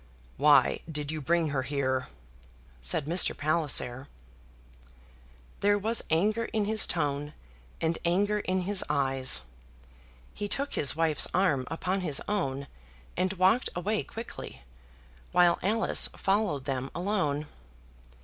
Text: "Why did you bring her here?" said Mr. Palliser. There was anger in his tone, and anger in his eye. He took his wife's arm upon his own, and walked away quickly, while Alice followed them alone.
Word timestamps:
"Why 0.37 0.79
did 0.91 1.11
you 1.11 1.21
bring 1.21 1.49
her 1.49 1.61
here?" 1.61 2.07
said 2.81 3.05
Mr. 3.05 3.37
Palliser. 3.37 4.07
There 5.59 5.77
was 5.77 6.03
anger 6.09 6.45
in 6.45 6.65
his 6.65 6.87
tone, 6.87 7.33
and 7.79 7.99
anger 8.03 8.39
in 8.39 8.61
his 8.61 8.83
eye. 8.89 9.23
He 10.33 10.47
took 10.47 10.73
his 10.73 10.95
wife's 10.95 11.27
arm 11.35 11.67
upon 11.69 12.01
his 12.01 12.19
own, 12.27 12.65
and 13.15 13.33
walked 13.33 13.69
away 13.75 14.01
quickly, 14.03 14.63
while 15.33 15.59
Alice 15.61 16.07
followed 16.17 16.65
them 16.65 16.89
alone. 16.95 17.45